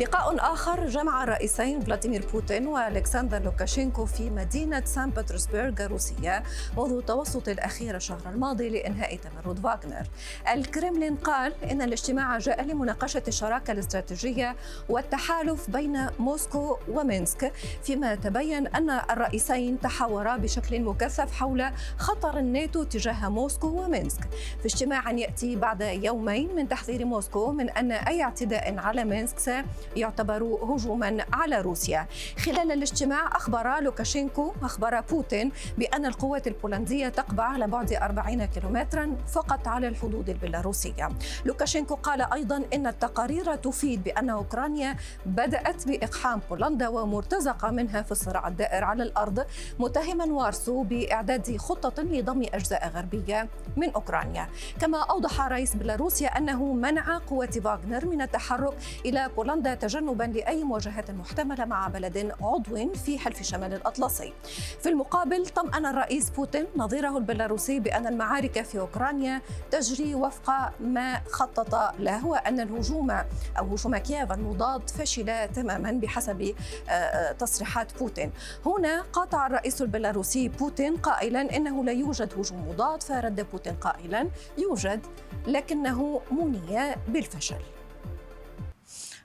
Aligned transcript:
لقاء 0.00 0.52
آخر 0.52 0.86
جمع 0.86 1.24
الرئيسين 1.24 1.80
فلاديمير 1.80 2.24
بوتين 2.32 2.66
وألكسندر 2.66 3.42
لوكاشينكو 3.42 4.04
في 4.06 4.30
مدينة 4.30 4.82
سان 4.84 5.10
بطرسبرغ 5.10 5.72
الروسية 5.80 6.42
منذ 6.76 6.92
التوسط 6.92 7.48
الأخير 7.48 7.96
الشهر 7.96 8.20
الماضي 8.26 8.68
لإنهاء 8.68 9.16
تمرد 9.16 9.58
فاغنر 9.58 10.06
الكرملين 10.54 11.16
قال 11.16 11.64
إن 11.70 11.82
الاجتماع 11.82 12.38
جاء 12.38 12.64
لمناقشة 12.64 13.22
الشراكة 13.28 13.72
الاستراتيجية 13.72 14.56
والتحالف 14.88 15.70
بين 15.70 16.06
موسكو 16.18 16.76
ومينسك 16.88 17.52
فيما 17.82 18.14
تبين 18.14 18.66
أن 18.66 18.90
الرئيسين 18.90 19.80
تحاورا 19.80 20.36
بشكل 20.36 20.80
مكثف 20.80 21.32
حول 21.32 21.70
خطر 21.96 22.38
الناتو 22.38 22.82
تجاه 22.82 23.28
موسكو 23.28 23.66
ومينسك 23.68 24.20
في 24.60 24.66
اجتماع 24.66 25.10
يأتي 25.10 25.56
بعد 25.56 25.80
يومين 25.80 26.56
من 26.56 26.68
تحذير 26.68 27.04
موسكو 27.04 27.52
من 27.52 27.70
أن 27.70 27.92
أي 27.92 28.22
اعتداء 28.22 28.78
على 28.78 29.04
مينسك 29.04 29.64
يعتبر 29.96 30.42
هجوما 30.42 31.24
على 31.32 31.60
روسيا. 31.60 32.06
خلال 32.44 32.72
الاجتماع 32.72 33.36
أخبر 33.36 33.80
لوكاشينكو 33.80 34.52
أخبر 34.62 35.00
بوتين 35.00 35.52
بأن 35.78 36.06
القوات 36.06 36.46
البولندية 36.46 37.08
تقبع 37.08 37.44
على 37.44 37.66
بعد 37.66 37.92
40 37.92 38.44
كيلومترا 38.44 39.16
فقط 39.32 39.68
على 39.68 39.88
الحدود 39.88 40.28
البيلاروسية. 40.28 41.08
لوكاشينكو 41.44 41.94
قال 41.94 42.32
أيضا 42.32 42.64
إن 42.74 42.86
التقارير 42.86 43.54
تفيد 43.54 44.02
بأن 44.04 44.30
أوكرانيا 44.30 44.96
بدأت 45.26 45.88
بإقحام 45.88 46.40
بولندا 46.50 46.88
ومرتزقة 46.88 47.70
منها 47.70 48.02
في 48.02 48.12
الصراع 48.12 48.48
الدائر 48.48 48.84
على 48.84 49.02
الأرض 49.02 49.46
متهما 49.78 50.24
وارسو 50.24 50.82
بإعداد 50.82 51.56
خطة 51.56 52.02
لضم 52.02 52.42
أجزاء 52.54 52.88
غربية 52.88 53.48
من 53.76 53.90
أوكرانيا. 53.90 54.48
كما 54.80 54.98
أوضح 54.98 55.40
رئيس 55.40 55.76
بيلاروسيا 55.76 56.28
أنه 56.28 56.72
منع 56.72 57.18
قوات 57.18 57.58
فاغنر 57.58 58.06
من 58.06 58.22
التحرك 58.22 58.74
إلى 59.06 59.30
بولندا 59.36 59.74
تجنبا 59.80 60.24
لأي 60.24 60.64
مواجهات 60.64 61.10
محتملة 61.10 61.64
مع 61.64 61.88
بلد 61.88 62.32
عضو 62.40 62.92
في 62.94 63.18
حلف 63.18 63.42
شمال 63.42 63.74
الأطلسي. 63.74 64.32
في 64.80 64.88
المقابل 64.88 65.46
طمأن 65.46 65.86
الرئيس 65.86 66.30
بوتين 66.30 66.66
نظيره 66.76 67.18
البيلاروسي 67.18 67.80
بأن 67.80 68.06
المعارك 68.06 68.62
في 68.62 68.80
أوكرانيا 68.80 69.42
تجري 69.70 70.14
وفق 70.14 70.72
ما 70.80 71.20
خطط 71.30 71.94
له 71.98 72.26
وأن 72.26 72.60
الهجوم 72.60 73.10
أو 73.58 73.74
هجوم 73.74 73.96
كييف 73.96 74.32
المضاد 74.32 74.90
فشل 74.90 75.48
تماما 75.48 75.92
بحسب 75.92 76.54
آه، 76.88 76.92
آه، 76.92 77.32
تصريحات 77.32 77.98
بوتين. 77.98 78.32
هنا 78.66 79.00
قاطع 79.00 79.46
الرئيس 79.46 79.82
البيلاروسي 79.82 80.48
بوتين 80.48 80.96
قائلا 80.96 81.56
إنه 81.56 81.84
لا 81.84 81.92
يوجد 81.92 82.32
هجوم 82.38 82.68
مضاد 82.68 83.02
فرد 83.02 83.46
بوتين 83.52 83.74
قائلا 83.74 84.28
يوجد 84.58 85.06
لكنه 85.46 86.20
مني 86.30 86.94
بالفشل. 87.08 87.79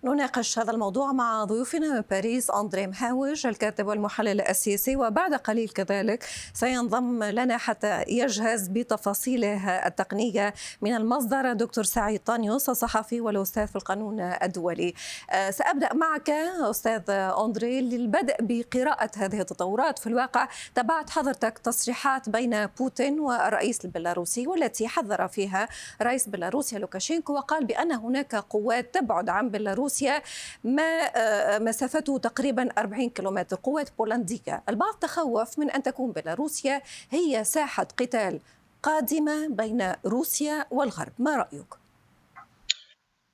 نناقش 0.05 0.59
هذا 0.59 0.71
الموضوع 0.71 1.11
مع 1.11 1.43
ضيوفنا 1.43 1.93
من 1.93 2.01
باريس 2.11 2.51
أندري 2.51 2.87
مهاوج 2.87 3.47
الكاتب 3.47 3.87
والمحلل 3.87 4.41
السياسي 4.41 4.95
وبعد 4.95 5.33
قليل 5.33 5.69
كذلك 5.69 6.25
سينضم 6.53 7.23
لنا 7.23 7.57
حتى 7.57 8.03
يجهز 8.07 8.67
بتفاصيله 8.67 9.69
التقنية 9.87 10.53
من 10.81 10.95
المصدر 10.95 11.53
دكتور 11.53 11.83
سعيد 11.83 12.19
طانيوس 12.19 12.69
الصحفي 12.69 13.21
والأستاذ 13.21 13.67
في 13.67 13.75
القانون 13.75 14.19
الدولي. 14.19 14.93
آه، 15.29 15.49
سأبدأ 15.49 15.93
معك 15.93 16.29
أستاذ 16.29 17.01
أندري 17.09 17.81
للبدء 17.81 18.35
بقراءة 18.39 19.11
هذه 19.17 19.39
التطورات. 19.41 19.99
في 19.99 20.07
الواقع 20.07 20.47
تابعت 20.75 21.09
حضرتك 21.09 21.57
تصريحات 21.57 22.29
بين 22.29 22.65
بوتين 22.65 23.19
والرئيس 23.19 23.85
البيلاروسي 23.85 24.47
والتي 24.47 24.87
حذر 24.87 25.27
فيها 25.27 25.67
رئيس 26.01 26.29
بيلاروسيا 26.29 26.79
لوكاشينكو 26.79 27.33
وقال 27.33 27.65
بأن 27.65 27.91
هناك 27.91 28.35
قوات 28.35 28.93
تبعد 28.93 29.29
عن 29.29 29.49
بيلاروسيا 29.49 29.94
روسيا 29.95 30.21
ما 30.63 31.11
آه، 31.15 31.59
مسافته 31.59 32.17
تقريبا 32.17 32.69
40 32.77 33.09
كيلومتر 33.09 33.57
قوات 33.63 33.89
بولندية 33.97 34.63
البعض 34.69 34.93
تخوف 34.93 35.59
من 35.59 35.71
أن 35.71 35.83
تكون 35.83 36.11
بيلاروسيا 36.11 36.81
هي 37.11 37.43
ساحة 37.43 37.87
قتال 37.97 38.39
قادمة 38.83 39.47
بين 39.49 39.93
روسيا 40.05 40.65
والغرب. 40.71 41.11
ما 41.19 41.35
رأيك؟ 41.35 41.65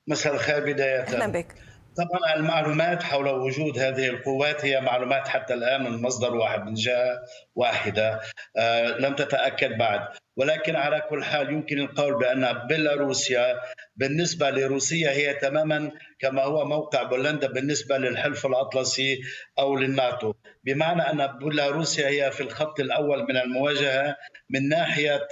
مساء 0.08 0.34
الخير 0.34 0.72
بداية. 0.72 1.00
أهلا 1.00 1.26
بك. 1.26 1.54
طبعا 1.96 2.34
المعلومات 2.36 3.02
حول 3.02 3.28
وجود 3.28 3.78
هذه 3.78 4.06
القوات 4.08 4.64
هي 4.64 4.80
معلومات 4.80 5.28
حتى 5.28 5.54
الآن 5.54 5.82
من 5.82 6.02
مصدر 6.02 6.34
واحد 6.34 6.64
من 6.64 6.74
جهة 6.74 7.20
واحدة. 7.54 8.20
آه 8.56 8.88
لم 8.98 9.14
تتأكد 9.14 9.78
بعد. 9.78 10.00
ولكن 10.36 10.76
على 10.76 11.00
كل 11.10 11.24
حال 11.24 11.52
يمكن 11.52 11.78
القول 11.78 12.18
بأن 12.18 12.66
بيلاروسيا 12.68 13.60
بالنسبة 13.96 14.50
لروسيا 14.50 15.10
هي 15.10 15.34
تماما 15.34 15.90
كما 16.18 16.42
هو 16.42 16.64
موقع 16.64 17.02
بولندا 17.02 17.48
بالنسبة 17.48 17.98
للحلف 17.98 18.46
الأطلسي 18.46 19.20
أو 19.58 19.76
للناتو. 19.76 20.34
بمعنى 20.64 21.02
أن 21.02 21.38
بيلاروسيا 21.38 22.08
هي 22.08 22.30
في 22.30 22.40
الخط 22.40 22.80
الأول 22.80 23.22
من 23.28 23.36
المواجهة 23.36 24.16
من 24.50 24.68
ناحية 24.68 25.28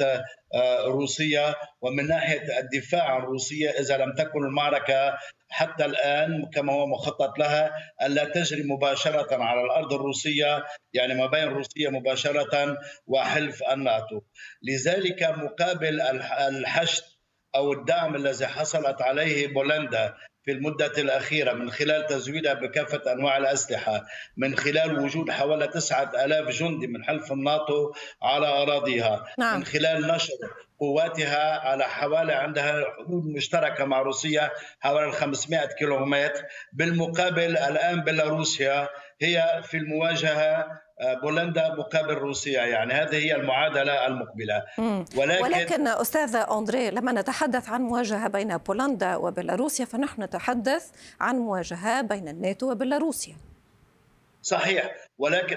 آه، 0.55 0.85
روسيا 0.85 1.55
ومن 1.83 2.07
ناحية 2.07 2.59
الدفاع 2.59 3.05
عن 3.15 3.21
روسيا 3.23 3.81
إذا 3.81 3.97
لم 3.97 4.13
تكن 4.15 4.45
المعركة 4.45 5.15
حتى 5.51 5.85
الآن 5.85 6.51
كما 6.55 6.73
هو 6.73 6.87
مخطط 6.87 7.39
لها 7.39 7.71
الا 8.03 8.25
تجري 8.25 8.63
مباشرة 8.63 9.43
على 9.45 9.61
الأرض 9.61 9.93
الروسية 9.93 10.65
يعني 10.93 11.15
ما 11.15 11.27
بين 11.27 11.49
روسيا 11.49 11.91
مباشرة 11.91 12.79
وحلف 13.07 13.63
الناتو. 13.73 14.21
لذلك 14.63 14.90
مقابل 15.23 16.01
الحشد 16.49 17.05
أو 17.55 17.73
الدعم 17.73 18.17
الذي 18.17 18.47
حصلت 18.47 19.03
عليه 19.03 19.55
بولندا 19.55 20.15
في 20.45 20.53
المدة 20.53 20.93
الأخيرة 20.99 21.53
من 21.53 21.71
خلال 21.71 22.07
تزويدها 22.07 22.55
بكافة 22.55 23.13
أنواع 23.13 23.37
الأسلحة 23.37 24.07
من 24.37 24.57
خلال 24.57 24.99
وجود 24.99 25.31
حوالي 25.31 25.67
تسعة 25.67 26.25
ألاف 26.25 26.49
جندي 26.49 26.87
من 26.87 27.05
حلف 27.05 27.33
الناتو 27.33 27.93
على 28.23 28.47
أراضيها 28.47 29.27
نعم. 29.39 29.57
من 29.59 29.65
خلال 29.65 30.07
نشر 30.07 30.35
قواتها 30.81 31.59
على 31.59 31.85
حوالي 31.85 32.33
عندها 32.33 32.85
حدود 32.99 33.27
مشتركة 33.27 33.85
مع 33.85 34.03
روسيا 34.03 34.51
حوالي 34.81 35.13
500 35.13 35.67
كيلومتر 35.67 36.43
بالمقابل 36.73 37.57
الآن 37.57 38.01
بيلاروسيا 38.01 38.89
هي 39.21 39.63
في 39.65 39.77
المواجهة 39.77 40.81
بولندا 41.23 41.75
مقابل 41.75 42.15
روسيا. 42.15 42.63
يعني 42.63 42.93
هذه 42.93 43.15
هي 43.15 43.37
المعادلة 43.37 44.07
المقبلة. 44.07 44.63
ولكن, 45.17 45.43
ولكن 45.43 45.87
أستاذ 45.89 46.37
أندري 46.37 46.91
لما 46.91 47.13
نتحدث 47.13 47.69
عن 47.69 47.83
مواجهة 47.83 48.29
بين 48.29 48.57
بولندا 48.57 49.17
وبيلاروسيا 49.17 49.85
فنحن 49.85 50.23
نتحدث 50.23 50.91
عن 51.21 51.37
مواجهة 51.37 52.03
بين 52.03 52.29
الناتو 52.29 52.71
وبيلاروسيا. 52.71 53.37
صحيح. 54.43 54.95
ولكن 55.19 55.57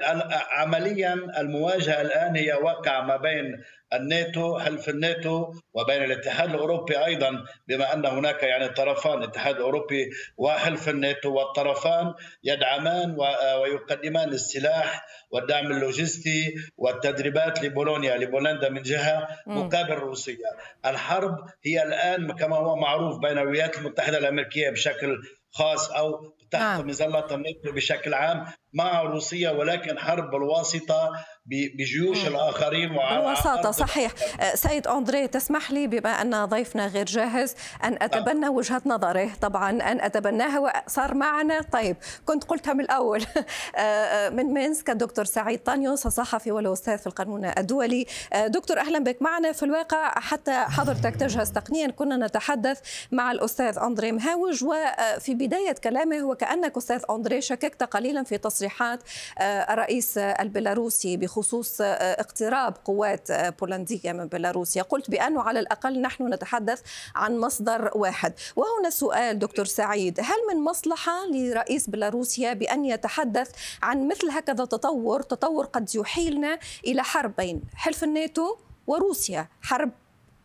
عمليا 0.52 1.14
المواجهة 1.14 2.02
الآن 2.02 2.36
هي 2.36 2.54
واقع 2.54 3.02
ما 3.02 3.18
بين 3.18 3.64
الناتو 3.94 4.60
حلف 4.60 4.90
الناتو 4.90 5.54
وبين 5.74 6.04
الاتحاد 6.04 6.50
الأوروبي 6.50 7.06
أيضا 7.06 7.46
بما 7.68 7.94
أن 7.94 8.06
هناك 8.06 8.44
يعني 8.44 8.70
طرفان 8.70 9.18
الاتحاد 9.18 9.56
الأوروبي 9.56 10.10
وحلف 10.38 10.90
الناتو 10.90 11.34
والطرفان 11.34 12.14
يدعمان 12.44 13.16
ويقدمان 13.62 14.30
السلاح 14.30 15.06
والدعم 15.32 15.72
اللوجستي 15.72 16.56
والتدريبات 16.78 17.64
لبولونيا 17.64 18.18
لبولندا 18.18 18.70
من 18.70 18.82
جهة 18.82 19.28
مقابل 19.48 19.94
روسيا. 19.94 20.50
الحرب 20.86 21.38
هي 21.66 21.84
الآن 21.84 22.32
كما 22.32 22.58
هو 22.58 22.76
معروف 22.76 23.20
بين 23.20 23.38
الولايات 23.38 23.78
المتحدة 23.78 24.18
الأمريكية 24.18 24.70
بشكل 24.70 25.18
خاص 25.52 25.92
أو 25.92 26.36
تحت 26.52 26.62
نعم. 26.62 26.88
مظلة 26.88 27.36
الناتو 27.36 27.72
بشكل 27.72 28.14
عام 28.14 28.46
مع 28.73 29.01
روسيا 29.01 29.51
ولكن 29.51 29.99
حرب 29.99 30.35
الواسطة 30.35 31.11
بجيوش 31.46 32.28
الآخرين 32.28 32.90
بالوساطة 32.90 33.72
صحيح. 33.72 34.11
أه، 34.40 34.55
سيد 34.55 34.87
أندري 34.87 35.28
تسمح 35.28 35.72
لي 35.72 35.87
بما 35.87 36.09
أن 36.09 36.46
ضيفنا 36.46 36.87
غير 36.87 37.05
جاهز 37.05 37.55
أن 37.84 37.97
أتبنى 38.02 38.47
وجهة 38.49 38.81
نظره 38.85 39.29
طبعا 39.41 39.70
أن 39.70 40.02
اتبناها 40.02 40.59
وصار 40.59 41.14
معنا. 41.14 41.61
طيب 41.61 41.97
كنت 42.25 42.43
قلتها 42.43 42.73
من 42.73 42.81
الأول. 42.81 43.23
أه، 43.75 43.79
أه، 43.79 44.29
من 44.29 44.43
مينسك 44.43 44.90
الدكتور 44.90 45.26
سعيد 45.26 45.59
طانيوس 45.64 46.05
الصحفي 46.05 46.52
والأستاذ 46.52 46.97
في 46.97 47.08
القانون 47.08 47.46
الدولي. 47.46 48.05
دكتور 48.47 48.79
أهلا 48.79 48.99
بك 48.99 49.22
معنا 49.22 49.52
في 49.52 49.64
الواقع. 49.64 50.19
حتى 50.19 50.52
حضرتك 50.52 51.16
تجهز 51.16 51.52
تقنيا. 51.52 51.87
كنا 51.87 52.28
نتحدث 52.28 52.79
مع 53.11 53.31
الأستاذ 53.31 53.79
أندري 53.79 54.11
مهاوج 54.11 54.64
وفي 54.64 55.34
بداية 55.34 55.76
كلامه 55.84 56.23
وكأنك 56.23 56.78
أستاذ 56.78 57.02
أندري 57.09 57.41
شككت 57.41 57.84
قليلا 57.84 58.23
في 58.23 58.37
تصريحات 58.64 59.00
الرئيس 59.42 60.18
البيلاروسي 60.18 61.18
بخصوص 61.18 61.82
آه، 61.82 61.86
اقتراب 62.22 62.74
قوات 62.86 63.32
آه، 63.32 63.50
بولندية 63.50 64.12
من 64.12 64.28
بيلاروسيا 64.28 64.82
قلت 64.82 65.12
بأنه 65.12 65.42
على 65.42 65.60
الأقل 65.60 66.02
نحن 66.02 66.34
نتحدث 66.34 66.82
عن 67.16 67.38
مصدر 67.38 67.92
واحد. 67.96 68.34
وهنا 68.56 68.90
سؤال 68.90 69.40
دكتور 69.40 69.66
سعيد 69.66 70.20
هل 70.20 70.56
من 70.56 70.64
مصلحة 70.64 71.26
لرئيس 71.32 71.90
بيلاروسيا 71.90 72.54
بأن 72.54 72.86
يتحدث 72.86 73.52
عن 73.84 74.08
مثل 74.08 74.30
هكذا 74.30 74.66
تطور؟ 74.66 75.22
تطور 75.22 75.66
قد 75.66 75.96
يحيلنا 75.96 76.60
إلى 76.86 77.04
حرب 77.04 77.36
بين 77.36 77.62
حلف 77.76 78.04
الناتو 78.04 78.56
وروسيا. 78.88 79.48
حرب 79.62 79.92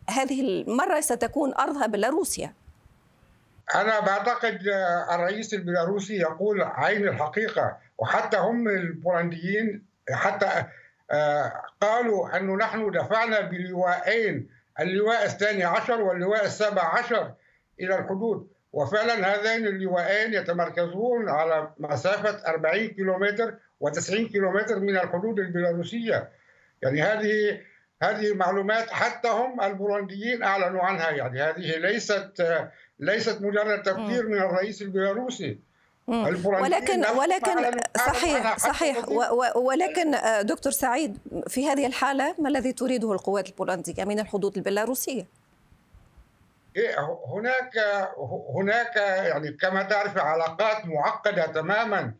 هذه 0.09 0.41
المرة 0.41 1.01
ستكون 1.01 1.53
أرضها 1.53 1.87
بيلاروسيا. 1.87 2.58
أنا 3.75 3.99
بعتقد 3.99 4.59
الرئيس 5.11 5.53
البيلاروسي 5.53 6.17
يقول 6.17 6.61
عين 6.61 7.07
الحقيقة 7.07 7.77
وحتى 7.97 8.37
هم 8.37 8.67
البولنديين 8.67 9.85
حتى 10.11 10.65
آه، 11.11 11.53
قالوا 11.81 12.37
أنه 12.37 12.55
نحن 12.55 12.91
دفعنا 12.91 13.41
بلواءين 13.41 14.49
اللواء 14.79 15.25
الثاني 15.25 15.63
عشر 15.63 16.01
واللواء 16.01 16.45
السابع 16.45 16.81
عشر 16.81 17.33
إلى 17.79 17.99
الحدود. 17.99 18.47
وفعلا 18.73 19.13
هذين 19.13 19.67
اللواءين 19.67 20.33
يتمركزون 20.33 21.29
على 21.29 21.69
مسافة 21.79 22.51
40 22.51 22.87
كيلومتر 22.87 23.53
و90 23.83 24.31
كيلومتر 24.31 24.79
من 24.79 24.97
الحدود 24.97 25.39
البيلاروسية. 25.39 26.29
يعني 26.81 27.01
هذه 27.01 27.61
هذه 28.01 28.33
معلومات 28.33 28.89
حتى 28.89 29.27
هم 29.27 29.61
البولنديين 29.61 30.43
أعلنوا 30.43 30.81
عنها. 30.81 31.09
يعني 31.09 31.41
هذه 31.41 31.77
ليست 31.77 32.31
ليست 32.99 33.41
مجرد 33.41 33.83
تفكير 33.83 34.27
من 34.27 34.37
الرئيس 34.37 34.81
البيلاروسي 34.81 35.59
ولكن 36.07 37.05
ولكن 37.05 37.81
صحيح 37.97 38.57
صحيح. 38.57 39.09
ولكن 39.55 40.15
دكتور 40.41 40.71
سعيد 40.71 41.17
في 41.47 41.67
هذه 41.67 41.85
الحالة 41.85 42.35
ما 42.39 42.49
الذي 42.49 42.73
تريده 42.73 43.11
القوات 43.13 43.49
البولندية 43.49 44.03
من 44.03 44.19
الحدود 44.19 44.57
البيلاروسية؟ 44.57 45.25
إيه، 46.75 46.95
هناك 47.27 47.71
هناك 48.55 48.95
يعني 48.95 49.51
كما 49.51 49.83
تعرف 49.83 50.17
علاقات 50.17 50.85
معقدة 50.85 51.45
تماما 51.45 52.13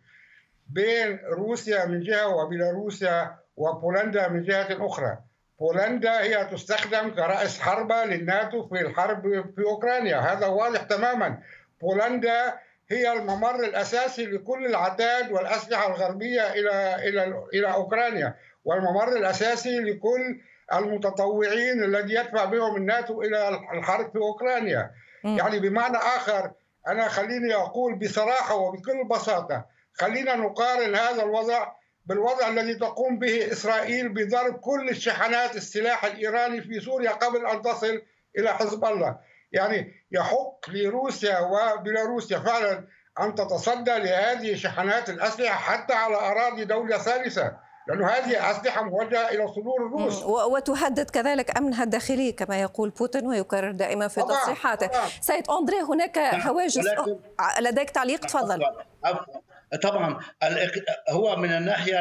بين 0.69 1.19
روسيا 1.31 1.85
من 1.85 1.99
جهة 1.99 2.27
وبيلاروسيا 2.27 3.35
وبولندا 3.57 4.27
من 4.27 4.43
جهة 4.43 4.85
أخرى. 4.85 5.17
بولندا 5.59 6.21
هي 6.21 6.45
تستخدم 6.45 7.09
كرأس 7.09 7.59
حربة 7.59 8.05
للناتو 8.05 8.67
في 8.67 8.81
الحرب 8.81 9.21
في 9.55 9.61
أوكرانيا. 9.65 10.17
هذا 10.17 10.47
واضح 10.47 10.81
تماما. 10.83 11.37
بولندا 11.81 12.59
هي 12.91 13.13
الممر 13.13 13.55
الأساسي 13.55 14.25
لكل 14.25 14.65
العتاد 14.65 15.31
والأسلحة 15.31 15.87
الغربية 15.87 16.41
إلى 16.53 16.95
إلى 16.95 17.43
إلى 17.53 17.73
أوكرانيا 17.73 18.35
والممر 18.65 19.07
الأساسي 19.07 19.79
لكل 19.79 20.39
المتطوعين 20.73 21.83
الذي 21.83 22.13
يدفع 22.13 22.45
بهم 22.45 22.75
الناتو 22.75 23.21
إلى 23.21 23.49
الحرب 23.73 24.11
في 24.11 24.17
أوكرانيا. 24.17 24.91
يعني 25.23 25.59
بمعنى 25.59 25.97
آخر 25.97 26.51
أنا 26.87 27.07
خليني 27.07 27.55
أقول 27.55 27.95
بصراحة 27.95 28.55
وبكل 28.55 29.07
بساطة 29.11 29.65
خلينا 29.93 30.35
نقارن 30.35 30.95
هذا 30.95 31.23
الوضع 31.23 31.67
بالوضع 32.09 32.47
الذي 32.47 32.75
تقوم 32.75 33.19
به 33.19 33.51
إسرائيل 33.51 34.09
بضرب 34.09 34.59
كل 34.59 34.89
الشحنات 34.89 35.55
السلاح 35.55 36.05
الإيراني 36.05 36.61
في 36.61 36.79
سوريا 36.79 37.11
قبل 37.11 37.45
أن 37.45 37.61
تصل 37.61 38.01
إلى 38.37 38.53
حزب 38.53 38.85
الله. 38.85 39.17
يعني 39.51 39.93
يحق 40.11 40.69
لروسيا 40.69 41.39
وبيلاروسيا 41.39 42.39
فعلا 42.39 42.87
أن 43.21 43.35
تتصدى 43.35 43.97
لهذه 43.97 44.55
شحنات 44.55 45.09
الأسلحة 45.09 45.57
حتى 45.57 45.93
على 45.93 46.15
أراضي 46.15 46.65
دولة 46.65 46.97
ثالثة 46.97 47.57
لأنه 47.87 48.07
هذه 48.07 48.51
أسلحة 48.51 48.83
موجهة 48.83 49.29
إلى 49.29 49.47
صدور 49.47 49.87
الروس. 49.87 50.23
وتهدد 50.23 51.09
كذلك 51.09 51.57
أمنها 51.57 51.83
الداخلي 51.83 52.31
كما 52.31 52.61
يقول 52.61 52.89
بوتين 52.89 53.27
ويكرر 53.27 53.71
دائما 53.71 54.07
في 54.07 54.21
تصريحاته. 54.21 54.89
سيد 55.21 55.49
أندري 55.49 55.81
هناك 55.81 56.17
هواجس 56.17 56.85
لديك 57.59 57.89
تعليق؟ 57.89 58.19
تفضل. 58.19 58.61
طبعا 59.81 60.19
هو 61.09 61.35
من 61.35 61.51
الناحية 61.51 61.99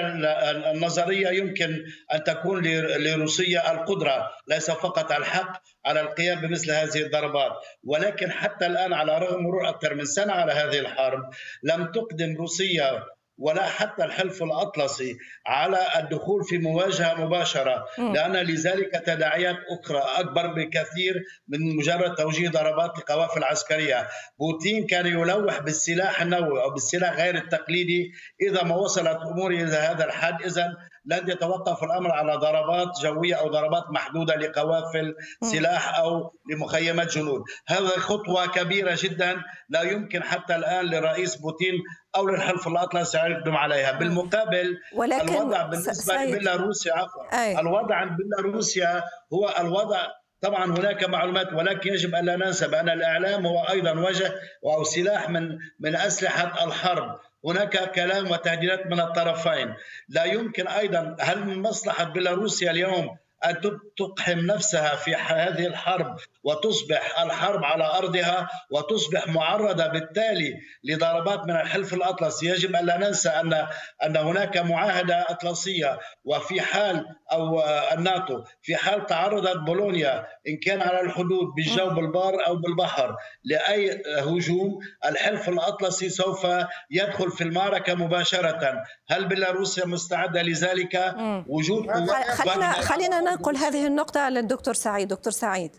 النظرية 0.73 1.29
يمكن 1.29 1.85
أن 2.15 2.25
تكون 2.25 2.67
لروسيا 2.97 3.73
القدرة 3.73 4.31
ليس 4.49 4.71
فقط 4.71 5.13
الحق 5.13 5.63
على 5.87 6.01
القيام 6.01 6.41
بمثل 6.41 6.71
هذه 6.71 7.03
الضربات. 7.03 7.53
ولكن 7.85 8.31
حتى 8.33 8.67
الآن 8.67 8.93
على 8.93 9.19
رغم 9.19 9.43
مرور 9.43 9.69
أكثر 9.69 9.95
من 9.95 10.05
سنة 10.05 10.33
على 10.33 10.53
هذه 10.53 10.79
الحرب 10.79 11.31
لم 11.63 11.93
تقدم 11.93 12.37
روسيا 12.37 13.03
ولا 13.39 13.63
حتى 13.67 14.05
الحلف 14.05 14.43
الأطلسي 14.43 15.17
على 15.47 15.79
الدخول 15.99 16.45
في 16.45 16.59
مواجهة 16.59 17.15
مباشرة. 17.25 17.85
لأن 17.99 18.37
لذلك 18.37 19.03
تداعيات 19.07 19.57
أخرى 19.71 19.99
أكبر 20.17 20.47
بكثير 20.47 21.25
من 21.49 21.77
مجرد 21.77 22.15
توجيه 22.15 22.49
ضربات 22.49 22.99
القوافل 22.99 23.39
العسكرية. 23.39 24.09
بوتين 24.39 24.87
كان 24.87 25.07
يلوح 25.07 25.59
بالسلاح 25.61 26.23
النووي 26.23 26.63
أو 26.63 26.71
بالسلاح 26.71 27.17
غير 27.17 27.35
التقليدي 27.35 28.13
إذا 28.41 28.63
ما 28.65 28.75
وصلت 28.77 29.19
أمور 29.33 29.51
إلى 29.51 29.77
هذا 29.77 30.05
الحد. 30.05 30.43
اذا 30.43 30.77
لن 31.09 31.31
يتوقف 31.31 31.85
الأمر 31.85 32.11
على 32.11 32.35
ضربات 32.37 32.89
جوية 33.03 33.35
أو 33.35 33.49
ضربات 33.49 33.85
محدودة 33.91 34.37
لقوافل 34.37 35.15
سلاح 35.43 35.99
أو 35.99 36.35
لمخيمات 36.51 37.15
جنود. 37.15 37.43
هذه 37.69 37.87
خطوة 37.87 38.47
كبيرة 38.47 38.99
جدا 39.03 39.43
لا 39.69 39.83
يمكن 39.83 40.23
حتى 40.23 40.57
الآن 40.57 40.85
للرئيس 40.85 41.37
بوتين 41.37 41.75
أو 42.17 42.29
للحلف 42.29 42.69
الأطلسي 42.69 43.19
ان 43.19 43.33
يقدم 43.33 43.57
عليها. 43.57 43.93
بالمقابل 43.93 44.77
ولكن 44.95 45.35
الوضع 45.35 45.63
بالنسبة 45.63 46.15
لبيلاروسيا 46.15 46.93
عفوا 46.93 47.61
الوضع 47.61 47.95
عند 47.95 48.17
بيلاروسيا 48.17 49.03
هو 49.33 49.55
الوضع. 49.61 50.01
طبعا 50.41 50.65
هناك 50.65 51.05
معلومات 51.05 51.53
ولكن 51.53 51.93
يجب 51.93 52.15
أن 52.15 52.25
لا 52.25 52.37
ننسى 52.37 52.69
بأن 52.69 52.89
الإعلام 52.89 53.47
هو 53.47 53.63
أيضا 53.63 53.91
وجه 53.91 54.35
أو 54.65 54.85
سلاح 54.85 55.31
من 55.31 55.59
من 55.81 55.97
أسلحة 55.97 56.65
الحرب. 56.65 57.19
هناك 57.45 57.93
كلام 57.93 58.31
وتهديدات 58.31 58.87
من 58.87 59.01
الطرفين. 59.01 59.75
لا 60.09 60.25
يمكن 60.25 60.69
أيضا 60.69 61.17
هل 61.21 61.45
من 61.45 61.63
مصلحة 61.63 62.05
بيلاروسيا 62.05 62.71
اليوم 62.71 63.17
أن 63.45 63.55
تقحم 63.99 64.39
نفسها 64.39 64.97
في 64.97 65.15
هذه 65.15 65.67
الحرب 65.67 66.17
وتصبح 66.45 67.21
الحرب 67.21 67.65
على 67.65 67.85
أرضها 67.85 68.49
وتصبح 68.71 69.29
معرضة 69.29 69.87
بالتالي 69.87 70.55
لضربات 70.85 71.41
من 71.45 71.51
الحلف 71.51 71.95
الأطلسي 71.95 72.47
يجب 72.47 72.77
أن 72.77 72.87
لا 72.87 72.97
ننسى 72.99 73.29
أن 73.29 73.67
أن 74.05 74.17
هناك 74.17 74.57
معاهدة 74.57 75.27
أطلسية 75.29 75.99
وفي 76.25 76.61
حال 76.61 77.07
أو 77.33 77.63
الناتو 77.93 78.45
في 78.63 78.77
حال 78.77 79.07
تعرضت 79.07 79.57
بولونيا 79.57 80.27
إن 80.49 80.57
كان 80.57 80.81
على 80.83 81.01
الحدود 81.01 81.47
بالجو 81.57 81.91
بالبار 81.91 82.47
أو 82.47 82.57
بالبحر 82.57 83.17
لأي 83.45 84.03
هجوم 84.19 84.79
الحلف 85.05 85.49
الأطلسي 85.49 86.09
سوف 86.09 86.47
يدخل 86.91 87.31
في 87.31 87.45
المعركة 87.45 87.95
مباشرة. 87.95 88.83
هل 89.09 89.25
بيلاروسيا 89.29 89.87
مستعدة 89.87 90.43
لذلك؟ 90.43 91.15
وجود 91.49 91.91
خلينا 92.37 92.73
خلينا 92.73 93.21
ننقل 93.31 93.57
هذه 93.57 93.87
النقطة 93.87 94.29
للدكتور 94.29 94.75
سعيد. 94.75 95.09
دكتور 95.09 95.33
سعيد. 95.33 95.77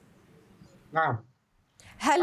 نعم. 0.93 1.29
هل 2.01 2.19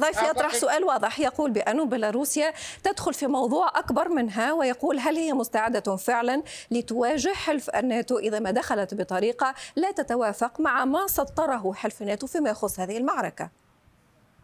ضيفي 0.00 0.30
يطرح 0.30 0.54
سؤال 0.54 0.84
واضح. 0.84 1.20
يقول 1.20 1.50
بأن 1.50 1.88
بيلاروسيا 1.88 2.52
تدخل 2.84 3.14
في 3.14 3.26
موضوع 3.26 3.78
أكبر 3.78 4.08
منها 4.08 4.52
ويقول 4.52 4.98
هل 4.98 5.16
هي 5.16 5.32
مستعدة 5.32 5.96
فعلا 5.96 6.42
لتواجه 6.70 7.32
حلف 7.34 7.70
الناتو 7.70 8.18
إذا 8.18 8.38
ما 8.38 8.50
دخلت 8.50 8.94
بطريقة 8.94 9.54
لا 9.76 9.90
تتوافق 9.92 10.60
مع 10.60 10.84
ما 10.84 11.06
سطره 11.06 11.72
حلف 11.72 12.02
الناتو 12.02 12.26
فيما 12.26 12.50
يخص 12.50 12.80
هذه 12.80 12.96
المعركة؟ 12.96 13.50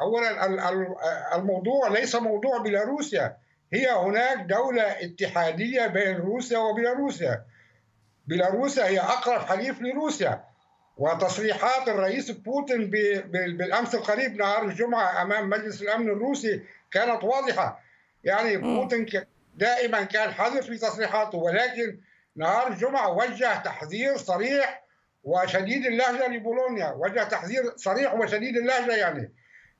أولا 0.00 0.46
الموضوع 1.36 1.88
ليس 1.88 2.14
موضوع 2.14 2.58
بيلاروسيا. 2.58 3.36
هي 3.72 3.90
هناك 3.90 4.38
دولة 4.38 4.82
اتحادية 4.82 5.86
بين 5.86 6.16
روسيا 6.16 6.58
وبيلاروسيا. 6.58 7.44
بيلاروسيا 8.26 8.86
هي 8.86 9.00
أقرب 9.00 9.40
حليف 9.40 9.80
لروسيا 9.80 10.44
وتصريحات 10.98 11.88
الرئيس 11.88 12.30
بوتين 12.30 12.90
بالأمس 13.30 13.94
القريب 13.94 14.36
نهار 14.36 14.64
الجمعة 14.64 15.22
أمام 15.22 15.50
مجلس 15.50 15.82
الأمن 15.82 16.08
الروسي 16.08 16.62
كانت 16.90 17.24
واضحة. 17.24 17.80
يعني 18.24 18.56
بوتين 18.56 19.06
دائما 19.56 20.04
كان 20.04 20.30
حذر 20.30 20.62
في 20.62 20.78
تصريحاته 20.78 21.38
ولكن 21.38 21.98
نهار 22.36 22.68
الجمعة 22.68 23.12
وجه 23.12 23.56
تحذير 23.56 24.16
صريح 24.16 24.82
وشديد 25.24 25.86
اللهجة 25.86 26.28
لبولونيا 26.28 26.92
وجه 26.96 27.24
تحذير 27.24 27.72
صريح 27.76 28.14
وشديد 28.14 28.56
اللهجة 28.56 28.96
يعني. 28.96 29.32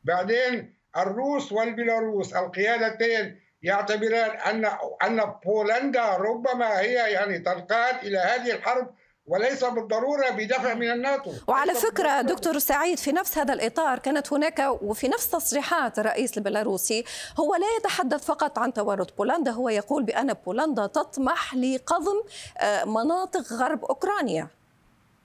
بعدين 0.05 0.75
الروس 0.97 1.53
والبيلاروس 1.53 2.35
القيادتين 2.35 3.41
يعتبران 3.63 4.31
أن 4.31 4.65
أن 5.05 5.33
بولندا 5.47 6.17
ربما 6.17 6.81
هي 6.81 7.13
يعني 7.13 7.39
تنقاد 7.39 8.05
إلى 8.05 8.19
هذه 8.19 8.53
الحرب 8.53 8.95
وليس 9.27 9.65
بالضرورة 9.65 10.31
بدفع 10.31 10.75
من 10.75 10.91
الناتو. 10.91 11.33
وعلى 11.49 11.75
فكرة 11.75 12.21
دكتور 12.21 12.59
سعيد 12.59 12.99
في 12.99 13.13
نفس 13.13 13.39
هذا 13.39 13.55
الإطار 13.55 13.99
كانت 13.99 14.33
هناك 14.33 14.59
وفي 14.83 15.09
نفس 15.09 15.31
تصريحات 15.31 15.99
الرئيس 15.99 16.39
البيلاروسي 16.39 17.05
هو 17.41 17.55
لا 17.55 17.67
يتحدث 17.79 18.25
فقط 18.25 18.59
عن 18.59 18.73
تورط 18.73 19.17
بولندا 19.17 19.51
هو 19.51 19.69
يقول 19.69 20.03
بأن 20.03 20.33
بولندا 20.33 20.87
تطمح 20.87 21.55
لقضم 21.55 22.23
آه، 22.59 22.85
مناطق 22.85 23.53
غرب 23.53 23.85
أوكرانيا. 23.85 24.49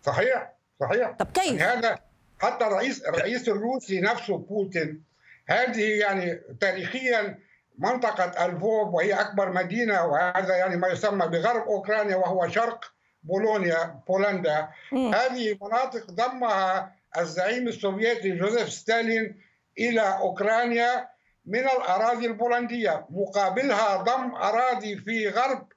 صحيح 0.06 0.52
صحيح. 0.80 1.12
طب 1.20 1.28
كيف؟ 1.34 1.62
يعني 1.62 1.80
هذا 1.80 2.00
حتى 2.40 2.68
الرئيس 2.68 3.02
الرئيس 3.06 3.50
الروسي 3.50 4.02
نفسه 4.02 4.38
بوتين 4.38 5.04
هذه 5.48 6.00
يعني 6.00 6.42
تاريخيا 6.62 7.40
منطقة 7.82 8.46
الفوب 8.46 8.94
وهي 8.94 9.14
أكبر 9.14 9.52
مدينة 9.52 10.06
وهذا 10.06 10.56
يعني 10.56 10.78
ما 10.78 10.88
يسمى 10.88 11.28
بغرب 11.28 11.68
أوكرانيا 11.68 12.16
وهو 12.16 12.48
شرق 12.48 12.86
بولونيا 13.24 14.00
بولندا. 14.08 14.70
هذه 14.94 15.58
مناطق 15.62 16.12
ضمها 16.12 16.96
الزعيم 17.18 17.68
السوفيتي 17.68 18.32
جوزيف 18.32 18.70
ستالين 18.70 19.42
إلى 19.80 20.02
أوكرانيا 20.02 21.10
من 21.46 21.60
الأراضي 21.60 22.26
البولندية. 22.26 23.06
مقابلها 23.10 23.96
ضم 23.96 24.36
أراضي 24.36 24.98
في 24.98 25.30
غرب 25.30 25.68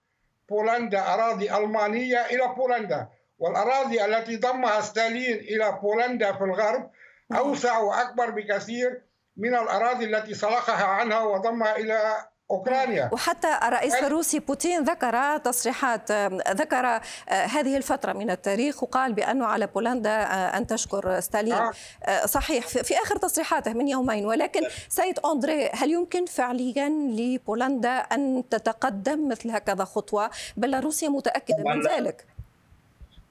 بولندا 0.49 1.15
أراضي 1.15 1.57
ألمانية 1.57 2.27
إلى 2.27 2.55
بولندا. 2.57 3.09
والأراضي 3.39 4.05
التي 4.05 4.37
ضمها 4.37 4.81
ستالين 4.81 5.39
إلى 5.39 5.79
بولندا 5.83 6.33
في 6.33 6.45
الغرب 6.45 6.91
أوسع 7.33 7.79
وأكبر 7.79 8.31
بكثير 8.31 9.03
من 9.37 9.55
الأراضي 9.55 10.05
التي 10.05 10.35
سلخها 10.35 10.85
عنها 10.85 11.21
وضمها 11.21 11.77
إلى 11.77 12.25
أوكرانيا 12.51 13.11
وحتى 13.13 13.59
الرئيس 13.63 13.95
الروسي 13.95 14.39
بوتين 14.39 14.83
ذكر 14.83 15.37
تصريحات 15.37 16.13
ذكر 16.51 16.87
آه، 16.87 17.01
هذه 17.29 17.77
الفترة 17.77 18.13
من 18.13 18.31
التاريخ 18.31 18.83
وقال 18.83 19.13
بأنه 19.13 19.47
على 19.47 19.67
بولندا 19.67 20.11
آه، 20.11 20.57
أن 20.57 20.67
تشكر 20.67 21.21
ستالين 21.21 21.53
آه. 21.53 21.73
آه. 22.05 22.27
صحيح 22.27 22.67
في 22.67 22.95
آخر 22.95 23.17
تصريحاته 23.17 23.73
من 23.73 23.89
يومين 23.89 24.27
ولكن 24.27 24.61
سيد 24.89 25.19
أندري 25.19 25.71
هل 25.75 25.91
يمكن 25.91 26.27
فعليا 26.27 26.89
لبولندا 26.89 27.91
أن 27.91 28.45
تتقدم 28.51 29.29
مثل 29.29 29.51
هكذا 29.51 29.85
خطوة 29.85 30.31
بيلاروسيا 30.57 31.09
متأكدة 31.09 31.65
من 31.65 31.83
ذلك 31.87 32.34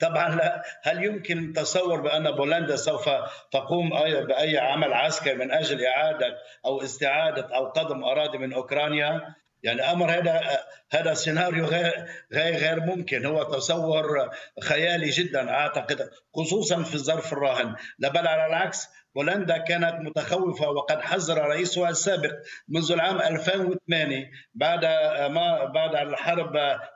طبعا 0.03 0.35
لا 0.35 0.63
هل 0.83 1.03
يمكن 1.03 1.53
تصور 1.53 2.01
بأن 2.01 2.31
بولندا 2.31 2.75
سوف 2.75 3.09
تقوم 3.51 3.89
بأي 4.27 4.57
عمل 4.57 4.93
عسكري 4.93 5.35
من 5.35 5.51
أجل 5.51 5.85
إعادة 5.85 6.37
أو 6.65 6.81
استعادة 6.81 7.55
أو 7.55 7.65
قضم 7.65 8.03
أراضي 8.03 8.37
من 8.37 8.53
أوكرانيا؟ 8.53 9.35
يعني 9.63 9.91
أمر 9.91 10.11
هذا 10.11 10.59
هذا 10.91 11.13
سيناريو 11.13 11.65
غير 11.65 12.05
غير 12.33 12.55
غير 12.55 12.79
ممكن. 12.79 13.25
هو 13.25 13.43
تصور 13.43 14.29
خيالي 14.63 15.09
جدا 15.09 15.49
أعتقد 15.49 16.09
خصوصا 16.35 16.83
في 16.83 16.95
الظرف 16.95 17.33
الراهن. 17.33 17.75
لا 17.99 18.09
بل 18.09 18.27
على 18.27 18.45
العكس 18.45 18.87
بولندا 19.15 19.57
كانت 19.57 19.95
متخوفة 20.01 20.69
وقد 20.69 21.01
حذر 21.01 21.37
رئيسها 21.37 21.89
السابق 21.89 22.31
منذ 22.67 22.91
العام 22.91 23.21
2008 23.21 24.31
بعد 24.53 24.85
ما 25.31 25.65
بعد 25.65 25.95
الحرب 25.95 26.53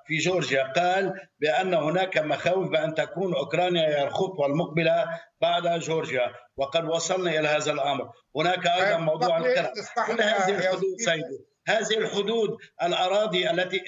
في 0.07 0.17
جورجيا. 0.17 0.63
قال 0.63 1.13
بأن 1.39 1.73
هناك 1.73 2.17
مخاوف 2.17 2.69
بأن 2.69 2.93
تكون 2.93 3.35
أوكرانيا 3.35 3.87
هي 3.87 4.03
الخطوة 4.03 4.45
المقبلة 4.45 5.05
بعد 5.41 5.79
جورجيا 5.79 6.31
وقد 6.57 6.85
وصلنا 6.85 7.39
إلى 7.39 7.47
هذا 7.47 7.71
الأمر. 7.71 8.11
هناك 8.35 8.67
أيضا 8.67 8.97
موضوع 8.97 9.37
القرى 9.37 9.71
كل 10.07 10.21
هذه 10.21 10.57
الحدود 10.57 10.97
سيدي. 10.97 11.46
هذه 11.67 11.97
الحدود 11.97 12.57
الأراضي 12.83 13.49
التي 13.51 13.81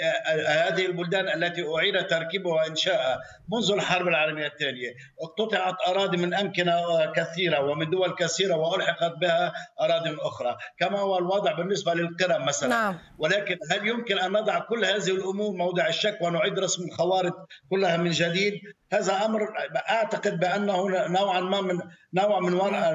هذه 0.47 0.85
البلدان 0.85 1.43
التي 1.43 1.65
أعيد 1.75 2.07
تركيبها 2.07 2.53
وانشائها 2.53 3.19
منذ 3.53 3.71
الحرب 3.71 4.07
العالمية 4.07 4.47
الثانية. 4.47 4.93
اقتطعت 5.21 5.75
أراضي 5.87 6.17
من 6.17 6.33
أمكنة 6.33 6.75
كثيرة 7.15 7.59
ومن 7.59 7.89
دول 7.89 8.15
كثيرة 8.15 8.55
وألحقت 8.55 9.11
بها 9.21 9.53
أراضي 9.81 10.17
أخرى. 10.21 10.57
كما 10.79 10.99
هو 10.99 11.17
الوضع 11.17 11.51
بالنسبة 11.51 11.93
للقرى 11.93 12.39
مثلا. 12.39 12.69
نعم. 12.69 12.99
ولكن 13.19 13.57
هل 13.71 13.87
يمكن 13.87 14.19
أن 14.19 14.31
نضع 14.31 14.59
كل 14.59 14.85
هذه 14.85 15.11
الأمور 15.11 15.51
موضع 15.51 15.87
الشك 15.87 16.17
ونعيد 16.21 16.59
رسم 16.59 16.83
الخوارط 16.83 17.35
كلها 17.69 17.97
من 17.97 18.11
جديد؟ 18.11 18.53
هذا 18.93 19.25
أمر 19.25 19.47
أعتقد 19.89 20.39
بأنه 20.39 20.89
نوعا 21.07 21.39
ما 21.39 21.61
من 21.61 21.79
نوع 22.13 22.39
من 22.39 22.51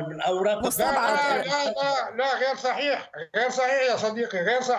من 0.09 0.21
أوراق 0.21 0.79
لا 0.79 0.85
لا, 0.85 1.43
لا 1.43 2.17
لا 2.17 2.35
غير 2.39 2.57
صحيح 2.57 3.11
غير 3.37 3.51
صحيح 3.51 3.91
يا 3.91 3.97
صديقي 3.97 4.39
غير 4.39 4.61
صحيح. 4.61 4.74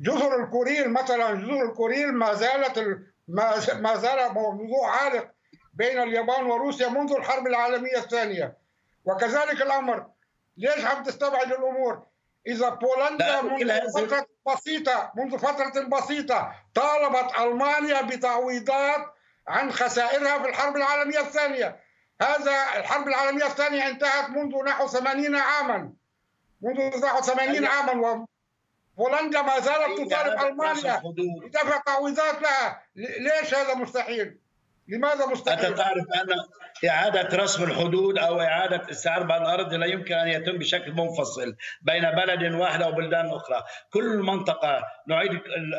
جزر 0.00 0.44
الكوريل 0.44 0.90
مثلا 0.90 1.34
جزر 1.34 1.62
الكوريل 1.62 2.12
ما 2.12 2.34
زالت 2.34 2.78
ما 3.28 3.54
ما 3.74 3.96
زال 3.96 4.34
موضوع 4.34 4.90
عالق 4.90 5.30
بين 5.74 6.02
اليابان 6.02 6.44
وروسيا 6.46 6.88
منذ 6.88 7.12
الحرب 7.12 7.46
العالمية 7.46 7.96
الثانية. 7.96 8.56
وكذلك 9.04 9.62
الأمر. 9.62 10.06
ليش 10.56 10.84
عم 10.84 11.02
تستبعد 11.02 11.52
الأمور؟ 11.52 12.02
إذا 12.46 12.68
بولندا 12.68 13.42
منذ 13.42 13.90
فترة 13.92 14.26
بسيطة 14.46 15.12
منذ 15.14 15.38
فترة 15.38 15.82
بسيطة 15.82 16.52
طالبت 16.74 17.38
ألمانيا 17.40 18.02
بتعويضات 18.02 19.14
عن 19.48 19.72
خسائرها 19.72 20.38
في 20.42 20.48
الحرب 20.48 20.76
العالمية 20.76 21.20
الثانية. 21.20 21.80
هذا 22.22 22.52
الحرب 22.76 23.08
العالمية 23.08 23.46
الثانية 23.46 23.88
انتهت 23.88 24.30
منذ 24.30 24.64
نحو 24.64 24.86
80 24.86 25.36
عاما. 25.36 25.92
منذ 26.60 27.04
نحو 27.04 27.20
80 27.20 27.66
عاما 27.66 28.26
وبولندا 29.00 29.42
ما 29.42 29.60
زالت 29.60 30.00
تطالب 30.00 30.42
ألمانيا 30.42 31.02
بدفع 31.44 31.76
تعويضات 31.86 32.42
لها 32.42 32.82
ليش 32.96 33.54
هذا 33.54 33.74
مستحيل؟ 33.74 34.38
لماذا 34.90 35.26
مستحيل؟ 35.26 35.66
أنت 35.66 35.78
تعرف 35.78 36.04
أن 36.14 36.28
إعادة 36.88 37.36
رسم 37.36 37.64
الحدود 37.64 38.18
أو 38.18 38.40
إعادة 38.40 38.82
استعراض 38.90 39.32
الأرض 39.32 39.74
لا 39.74 39.86
يمكن 39.86 40.14
أن 40.14 40.28
يتم 40.28 40.58
بشكل 40.58 40.92
منفصل 40.92 41.56
بين 41.82 42.10
بلد 42.10 42.54
واحد 42.54 42.82
أو 42.82 42.92
بلدان 42.92 43.26
أخرى. 43.26 43.62
كل 43.92 44.18
منطقة 44.18 44.82
نعيد 45.08 45.30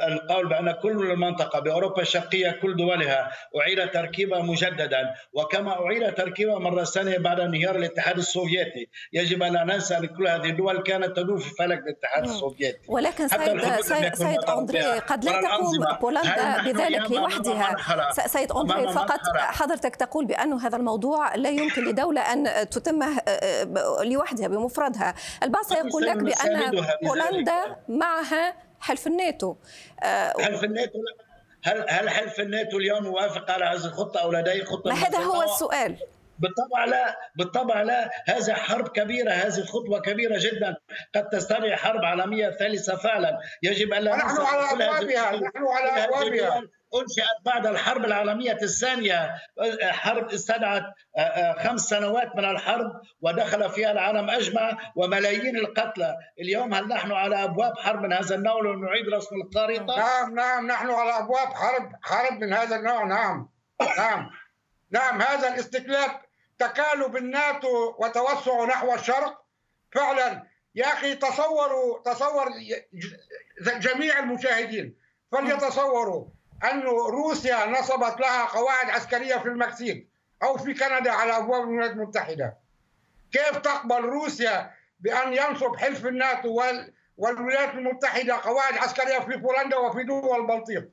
القول 0.08 0.50
بأن 0.50 0.72
كل 0.72 1.16
منطقة 1.16 1.60
بأوروبا 1.60 2.02
الشرقية 2.02 2.52
كل 2.52 2.76
دولها 2.76 3.32
أعيد 3.62 3.92
تركيبها 3.92 4.42
مجددا. 4.42 5.14
وكما 5.34 5.86
أعيد 5.86 6.14
تركيبها 6.14 6.60
مرة 6.60 6.84
ثانية 6.84 7.18
بعد 7.18 7.40
انهيار 7.40 7.76
الاتحاد 7.76 8.18
السوفيتي 8.18 8.90
يجب 9.14 9.44
أن 9.44 9.54
لا 9.54 9.64
ننسى 9.64 9.98
أن 9.98 10.06
كل 10.06 10.28
هذه 10.28 10.50
الدول 10.50 10.84
كانت 10.84 11.16
تدور 11.18 11.40
في 11.40 11.50
فلك 11.50 11.80
الاتحاد 11.80 12.24
السوفيتي. 12.24 12.80
ولكن 12.88 13.28
سيد 13.28 13.82
سيد, 13.82 14.16
سيد 14.16 14.44
أندري 14.44 14.82
قد 14.82 15.26
لا 15.26 15.42
تقوم 15.42 15.86
بولندا 16.02 16.62
بذلك 16.62 17.12
لوحدها. 17.12 17.76
سيد 18.12 18.52
أندري 18.52 19.01
فقط 19.08 19.38
حضرتك 19.38 19.96
تقول 19.96 20.26
بأن 20.26 20.54
هذا 20.54 20.78
الموضوع 20.78 21.36
لا 21.36 21.50
يمكن 21.50 21.86
لدولة 21.86 22.22
أن 22.22 22.70
تتمه 22.70 23.18
آه، 23.28 23.30
آه، 23.30 24.04
لوحدها 24.04 24.48
بمفردها. 24.48 25.16
البعض 25.44 25.64
سيقول 25.64 26.06
لك 26.06 26.18
بأن 26.18 26.86
بولندا 27.04 27.76
معها 27.90 28.54
حلف 28.80 29.08
الناتو. 29.08 29.56
آه، 30.04 30.34
حلف 30.40 30.64
الناتو؟ 30.64 31.00
هل 31.64 31.86
هل 31.90 32.10
حلف 32.10 32.40
الناتو 32.40 32.78
اليوم 32.78 33.04
موافق 33.04 33.52
على 33.52 33.66
هذه 33.66 33.86
الخطة 33.86 34.20
أو 34.20 34.32
لديه 34.32 34.64
خطة 34.64 34.90
ما 34.90 34.96
هذا 34.96 35.18
هو 35.18 35.44
السؤال. 35.44 35.98
بالطبع 36.40 36.86
لا. 36.86 37.18
بالطبع 37.36 37.82
لا. 37.82 38.10
هذه 38.28 38.54
حرب 38.54 38.88
كبيرة 38.88 39.32
هذه 39.32 39.64
خطوة 39.64 40.00
كبيرة 40.00 40.38
جدا. 40.40 40.76
قد 41.16 41.30
تستدعي 41.30 41.76
حرب 41.76 42.06
عالمية 42.06 42.50
ثالثة 42.50 42.96
فعلا. 42.96 43.38
يجب 43.64 43.94
أن 43.94 44.04
لا 44.04 44.16
نحن 44.16 44.38
على 44.42 44.72
أبوابها 44.72 45.32
نحن 45.32 45.68
على 45.68 46.04
أبوابها. 46.06 46.62
انشئت 46.96 47.46
بعد 47.46 47.68
الحرب 47.68 48.06
العالمية 48.06 48.58
الثانية 48.62 49.36
حرب 49.82 50.32
استدعت 50.32 50.84
آه، 51.18 51.20
آه، 51.20 51.64
خمس 51.64 51.82
سنوات 51.82 52.36
من 52.36 52.46
الحرب 52.46 52.92
ودخل 53.22 53.70
فيها 53.70 53.92
العالم 53.92 54.30
أجمع 54.30 54.78
وملايين 54.96 55.58
القتلى. 55.58 56.18
اليوم 56.40 56.74
هل 56.74 56.88
نحن 56.88 57.12
على 57.12 57.44
أبواب 57.44 57.78
حرب 57.78 58.02
من 58.02 58.14
هذا 58.14 58.36
النوع؟ 58.36 58.56
ونعيد 58.56 59.10
رسم 59.14 59.36
الخريطة. 59.36 59.98
نعم 59.98 60.36
نعم 60.36 60.68
نحن 60.68 60.90
على 60.90 61.18
أبواب 61.18 61.48
حرب 61.48 61.92
حرب 62.02 62.34
من 62.34 62.54
هذا 62.54 62.76
النوع 62.76 63.04
نعم 63.04 63.50
نعم 63.98 64.30
نعم. 64.92 65.22
هذا 65.22 65.54
الاستكلاف 65.54 66.12
تكالب 66.60 67.18
الناتو 67.18 67.96
وتوسع 68.00 68.66
نحو 68.66 68.94
الشرق. 68.94 69.42
فعلا 69.92 70.44
يا 70.76 70.86
أخي 70.86 71.16
تصوروا 71.16 72.02
تصور 72.06 72.48
جميع 73.62 74.20
المشاهدين 74.20 74.98
فليتصوروا. 75.32 76.41
أن 76.64 76.82
روسيا 76.88 77.66
نصبت 77.66 78.20
لها 78.20 78.46
قواعد 78.46 78.90
عسكرية 78.90 79.36
في 79.36 79.46
المكسيك 79.46 80.08
أو 80.44 80.58
في 80.58 80.74
كندا 80.74 81.12
على 81.12 81.38
أبواب 81.38 81.62
الولايات 81.64 81.92
المتحدة. 81.92 82.58
كيف 83.32 83.58
تقبل 83.58 84.02
روسيا 84.02 84.72
بأن 85.00 85.34
ينصب 85.34 85.76
حلف 85.76 86.06
الناتو 86.06 86.64
والولايات 87.18 87.74
المتحدة 87.74 88.36
قواعد 88.36 88.78
عسكرية 88.78 89.20
في 89.20 89.38
بولندا 89.38 89.78
وفي 89.78 90.04
دول 90.04 90.40
البلطيق؟ 90.42 90.90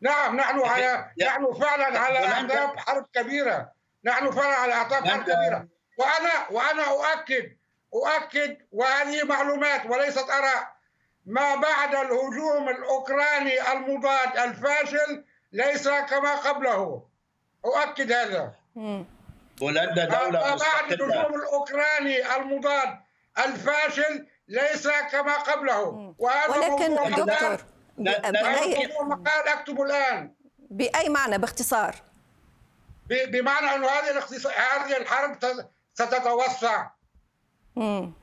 نعم 0.00 0.36
نحن 0.36 0.60
على 0.60 1.10
نحن 1.22 1.52
فعلا 1.54 1.98
على 1.98 2.18
أعتاب 2.18 2.78
حرب 2.78 3.06
كبيرة. 3.14 3.72
نحن 4.04 4.30
فعلا 4.30 4.54
على 4.54 4.72
أعتاب 4.72 5.06
حرب 5.08 5.22
كبيرة. 5.22 5.68
وأنا 5.98 6.30
وأنا 6.50 6.82
أؤكد 6.82 7.56
أؤكد 7.94 8.56
وهذه 8.72 9.24
معلومات 9.24 9.86
وليست 9.86 10.30
آراء 10.30 10.75
ما 11.26 11.54
بعد 11.54 11.94
الهجوم 11.94 12.68
الأوكراني 12.68 13.72
المضاد 13.72 14.36
الفاشل 14.38 15.24
ليس 15.52 15.88
كما 15.88 16.34
قبله. 16.34 17.02
أؤكد 17.64 18.12
هذا. 18.12 18.54
بولندا 19.60 20.04
دولة 20.04 20.30
ما 20.30 20.56
بعد 20.56 20.92
الهجوم 20.92 21.34
الأوكراني 21.34 22.36
المضاد 22.36 22.98
الفاشل 23.38 24.26
ليس 24.48 24.88
كما 25.12 25.36
قبله. 25.36 26.14
وهذا 26.18 26.48
ولكن 26.48 26.94
دكتور 26.94 27.64
بأي 27.98 28.88
مقال 29.00 29.48
اكتبه 29.48 29.82
الآن. 29.82 30.34
بأي 30.58 31.08
معنى؟ 31.08 31.38
باختصار. 31.38 31.94
بمعنى 33.08 33.74
انه 33.74 33.86
هذه 33.86 34.22
هذه 34.56 34.96
الحرب 34.96 35.38
ستتوسع. 35.94 36.95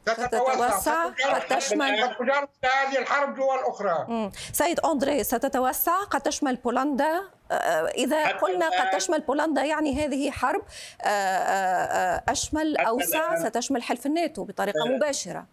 ستتوسع. 0.07 1.07
قد 1.07 1.47
تشمل 1.57 2.15
هذه 2.63 2.97
الحرب 2.97 3.35
دول 3.35 3.59
أخرى 3.59 4.31
سيد 4.53 4.79
أندري 4.79 5.23
ستتوسع. 5.23 6.03
قد 6.03 6.21
تشمل 6.21 6.55
بولندا. 6.55 7.21
آه، 7.51 7.87
إذا 7.87 8.27
قلنا 8.27 8.69
قد 8.69 8.89
تشمل 8.89 9.21
بولندا 9.21 9.63
يعني 9.63 10.05
هذه 10.05 10.31
حرب 10.31 10.61
آه، 11.01 11.07
آه، 11.07 12.23
أشمل 12.29 12.77
أوسع 12.77 13.39
ستشمل 13.43 13.83
حلف 13.83 14.05
الناتو 14.05 14.43
بطريقة 14.43 14.85
مباشرة. 14.85 15.45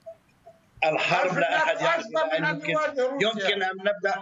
الحرب 0.85 1.39
لا 1.39 1.57
أحد 1.57 1.81
يمكن, 1.81 2.77
يمكن 3.21 3.63
أن 3.63 3.77
نبدأ 3.77 4.15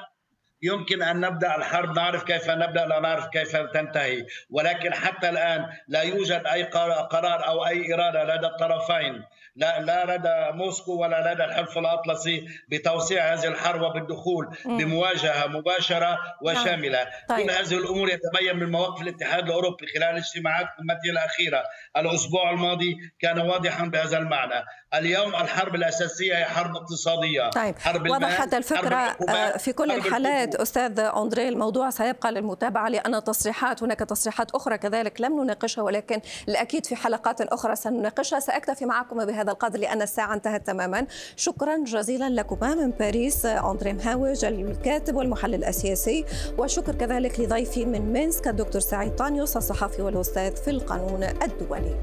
يمكن 0.62 1.02
أن 1.02 1.20
نبدأ 1.20 1.56
الحرب 1.56 1.96
نعرف 1.96 2.24
كيف 2.24 2.50
نبدأ 2.50 2.86
لا 2.86 3.00
نعرف 3.00 3.26
كيف 3.26 3.56
تنتهي. 3.56 4.26
ولكن 4.50 4.94
حتى 4.94 5.28
الآن 5.28 5.66
لا 5.88 6.02
يوجد 6.02 6.42
أي 6.46 6.62
قرار 7.10 7.46
أو 7.46 7.66
أي 7.66 7.94
إرادة 7.94 8.24
لدى 8.24 8.46
الطرفين. 8.46 9.24
لا 9.56 9.80
لا 9.80 10.16
لدى 10.16 10.56
موسكو 10.56 11.02
ولا 11.02 11.32
لدى 11.32 11.44
الحلف 11.44 11.78
الأطلسي 11.78 12.48
بتوسيع 12.68 13.34
هذه 13.34 13.44
الحرب 13.44 13.80
وبالدخول 13.82 14.56
بمواجهة 14.64 15.46
مباشرة 15.46 16.18
وشاملة. 16.42 17.06
طيب. 17.28 17.46
كل 17.46 17.50
هذه 17.50 17.74
الأمور 17.74 18.08
يتبين 18.08 18.56
من 18.56 18.70
مواقف 18.70 19.02
الاتحاد 19.02 19.44
الأوروبي 19.44 19.86
خلال 19.86 20.16
اجتماعات 20.16 20.66
قمته 20.78 21.10
الأخيرة. 21.10 21.62
الأسبوع 21.96 22.50
الماضي 22.50 22.96
كان 23.20 23.38
واضحا 23.38 23.86
بهذا 23.86 24.18
المعنى. 24.18 24.64
اليوم 24.94 25.34
الحرب 25.34 25.74
الأساسية 25.74 26.38
هي 26.38 26.44
حرب 26.44 26.76
اقتصادية. 26.76 27.50
طيب. 27.50 27.78
حرب 27.78 28.10
وضحت 28.10 28.54
الفكرة 28.54 29.16
آه، 29.28 29.56
في 29.56 29.72
كل 29.72 29.90
الحالات 29.90 30.47
أستاذ 30.56 31.00
أندري 31.00 31.48
الموضوع 31.48 31.90
سيبقى 31.90 32.32
للمتابعة 32.32 32.88
لأن 32.88 33.24
تصريحات 33.24 33.82
هناك 33.82 33.98
تصريحات 33.98 34.50
أخرى 34.50 34.78
كذلك 34.78 35.20
لم 35.20 35.42
نناقشها 35.42 35.82
ولكن 35.82 36.20
الأكيد 36.48 36.86
في 36.86 36.96
حلقات 36.96 37.40
أخرى 37.40 37.76
سنناقشها. 37.76 38.40
سأكتفي 38.40 38.86
معكم 38.86 39.24
بهذا 39.24 39.52
القدر 39.52 39.78
لأن 39.78 40.02
الساعة 40.02 40.34
انتهت 40.34 40.66
تماما. 40.66 41.06
شكرا 41.36 41.76
جزيلا 41.84 42.30
لكما 42.30 42.74
من 42.74 42.90
باريس 42.90 43.46
أندري 43.46 43.92
مهاوج 43.92 44.44
الكاتب 44.44 45.16
والمحلل 45.16 45.64
السياسي 45.64 46.24
وشكر 46.58 46.94
كذلك 46.94 47.40
لضيفي 47.40 47.84
من 47.84 48.12
مينسك 48.12 48.48
الدكتور 48.48 48.80
سعيد 48.80 49.14
طانيوس 49.16 49.56
الصحفي 49.56 50.02
والأستاذ 50.02 50.56
في 50.56 50.70
القانون 50.70 51.22
الدولي. 51.22 51.96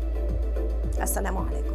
السلام 1.02 1.38
عليكم. 1.38 1.75